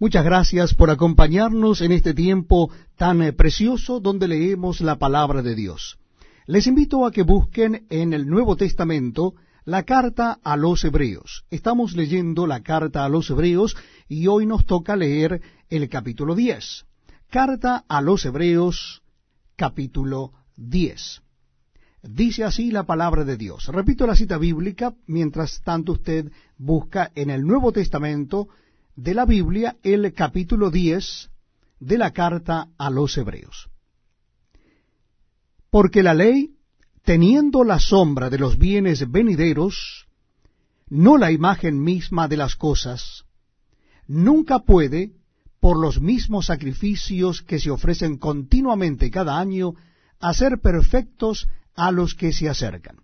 [0.00, 5.54] Muchas gracias por acompañarnos en este tiempo tan eh, precioso donde leemos la palabra de
[5.54, 5.98] Dios.
[6.46, 9.34] Les invito a que busquen en el Nuevo Testamento
[9.64, 11.44] la carta a los Hebreos.
[11.48, 13.76] Estamos leyendo la carta a los Hebreos
[14.08, 15.40] y hoy nos toca leer
[15.70, 16.86] el capítulo 10.
[17.30, 19.00] Carta a los Hebreos,
[19.54, 21.22] capítulo 10.
[22.02, 23.68] Dice así la palabra de Dios.
[23.68, 28.48] Repito la cita bíblica, mientras tanto usted busca en el Nuevo Testamento
[28.96, 31.30] de la Biblia el capítulo 10
[31.80, 33.68] de la carta a los Hebreos.
[35.70, 36.54] Porque la ley,
[37.02, 40.06] teniendo la sombra de los bienes venideros,
[40.88, 43.24] no la imagen misma de las cosas,
[44.06, 45.12] nunca puede,
[45.58, 49.74] por los mismos sacrificios que se ofrecen continuamente cada año,
[50.20, 52.98] hacer perfectos a los que se acercan.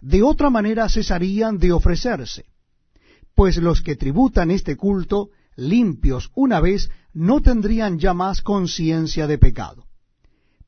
[0.00, 2.51] De otra manera cesarían de ofrecerse
[3.42, 9.36] pues los que tributan este culto, limpios una vez, no tendrían ya más conciencia de
[9.36, 9.88] pecado.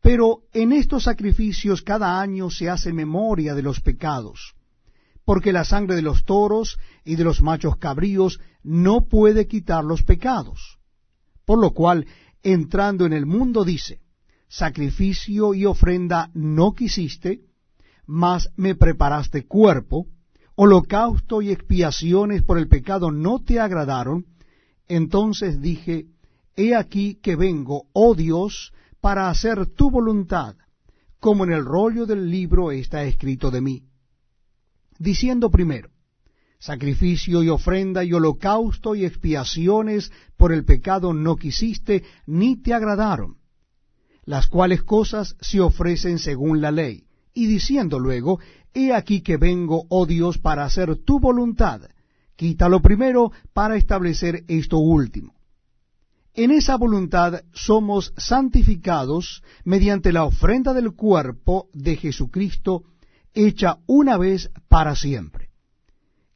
[0.00, 4.54] Pero en estos sacrificios cada año se hace memoria de los pecados,
[5.26, 10.02] porque la sangre de los toros y de los machos cabríos no puede quitar los
[10.02, 10.78] pecados.
[11.44, 12.06] Por lo cual,
[12.42, 14.00] entrando en el mundo dice,
[14.48, 17.42] sacrificio y ofrenda no quisiste,
[18.06, 20.06] mas me preparaste cuerpo,
[20.54, 24.26] holocausto y expiaciones por el pecado no te agradaron,
[24.88, 26.06] entonces dije,
[26.56, 30.56] He aquí que vengo, oh Dios, para hacer tu voluntad,
[31.18, 33.82] como en el rollo del libro está escrito de mí.
[34.98, 35.90] Diciendo primero,
[36.58, 43.38] sacrificio y ofrenda y holocausto y expiaciones por el pecado no quisiste, ni te agradaron,
[44.24, 47.06] las cuales cosas se ofrecen según la ley.
[47.34, 48.40] Y diciendo luego,
[48.74, 51.82] He aquí que vengo, oh Dios, para hacer tu voluntad.
[52.36, 55.34] Quítalo primero para establecer esto último.
[56.34, 62.84] En esa voluntad somos santificados mediante la ofrenda del cuerpo de Jesucristo,
[63.34, 65.50] hecha una vez para siempre.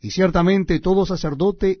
[0.00, 1.80] Y ciertamente todo sacerdote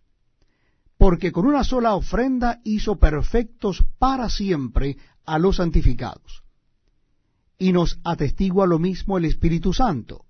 [1.01, 6.43] Porque con una sola ofrenda hizo perfectos para siempre a los santificados.
[7.57, 10.25] Y nos atestigua lo mismo el Espíritu Santo,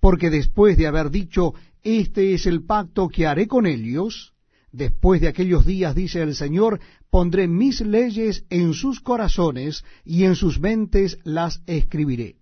[0.00, 1.54] porque después de haber dicho,
[1.84, 4.34] este es el pacto que haré con ellos.
[4.72, 10.34] Después de aquellos días, dice el Señor, pondré mis leyes en sus corazones y en
[10.34, 12.38] sus mentes las escribiré.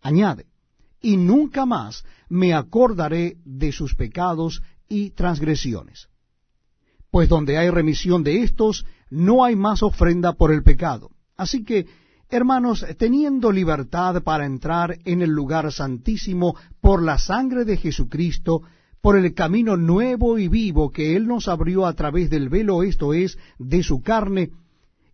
[0.00, 0.46] Añade,
[1.00, 6.08] y nunca más me acordaré de sus pecados y transgresiones.
[7.10, 11.10] Pues donde hay remisión de estos, no hay más ofrenda por el pecado.
[11.36, 11.86] Así que
[12.28, 18.62] Hermanos, teniendo libertad para entrar en el lugar santísimo por la sangre de Jesucristo,
[19.00, 23.14] por el camino nuevo y vivo que Él nos abrió a través del velo, esto
[23.14, 24.50] es, de su carne,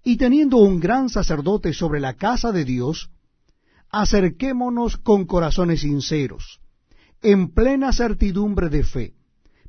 [0.03, 3.11] y teniendo un gran sacerdote sobre la casa de Dios,
[3.91, 6.61] acerquémonos con corazones sinceros,
[7.21, 9.13] en plena certidumbre de fe,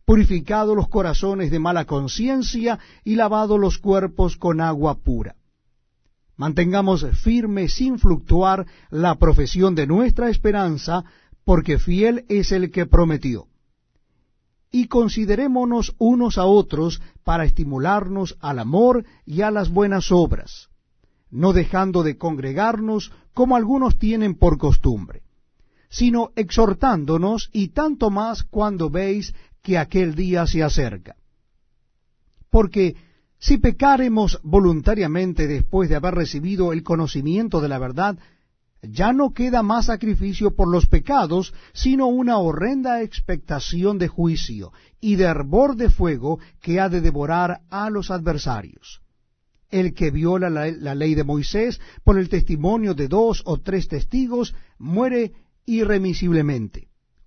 [0.05, 5.35] purificados los corazones de mala conciencia y lavados los cuerpos con agua pura
[6.35, 11.03] Mantengamos firme sin fluctuar la profesión de nuestra esperanza,
[11.45, 13.47] porque fiel es el que prometió.
[14.71, 20.69] Y considerémonos unos a otros para estimularnos al amor y a las buenas obras,
[21.29, 25.21] no dejando de congregarnos como algunos tienen por costumbre,
[25.89, 31.15] sino exhortándonos y tanto más cuando veis que aquel día se acerca.
[32.49, 32.95] Porque
[33.39, 38.17] si pecaremos voluntariamente después de haber recibido el conocimiento de la verdad,
[38.81, 45.15] ya no queda más sacrificio por los pecados, sino una horrenda expectación de juicio y
[45.15, 49.01] de hervor de fuego que ha de devorar a los adversarios.
[49.69, 53.87] El que viola la, la ley de Moisés por el testimonio de dos o tres
[53.87, 55.31] testigos muere
[55.65, 56.92] irremisiblemente.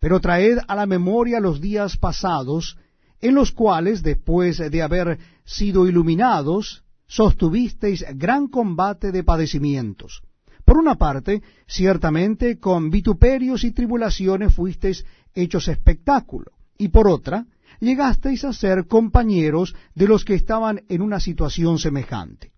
[0.00, 2.78] Pero traed a la memoria los días pasados,
[3.20, 10.22] en los cuales, después de haber sido iluminados, sostuvisteis gran combate de padecimientos.
[10.64, 15.04] Por una parte, ciertamente con vituperios y tribulaciones fuisteis
[15.34, 17.46] hechos espectáculo, y por otra,
[17.80, 22.52] llegasteis a ser compañeros de los que estaban en una situación semejante.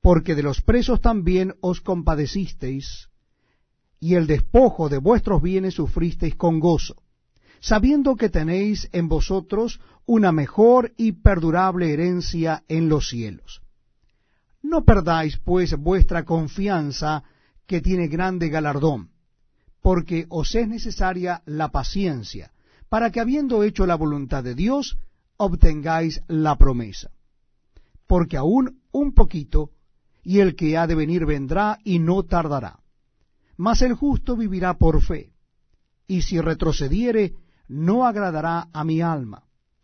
[0.00, 3.08] Porque de los presos también os compadecisteis,
[4.02, 6.96] y el despojo de vuestros bienes sufristeis con gozo,
[7.60, 13.62] sabiendo que tenéis en vosotros una mejor y perdurable herencia en los cielos.
[14.60, 17.22] No perdáis, pues, vuestra confianza,
[17.64, 19.10] que tiene grande galardón,
[19.80, 22.50] porque os es necesaria la paciencia,
[22.88, 24.98] para que habiendo hecho la voluntad de Dios,
[25.36, 27.12] obtengáis la promesa.
[28.08, 29.70] Porque aún un poquito,
[30.24, 32.81] y el que ha de venir vendrá y no tardará.
[33.64, 35.30] Mas el justo vivirá por fe,
[36.08, 37.36] y si retrocediere,
[37.68, 39.44] no agradará a mi alma.